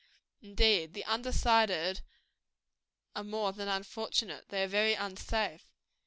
[0.41, 2.01] Indeed, the undecided
[3.15, 5.71] are more than unfortunate; they are very unsafe.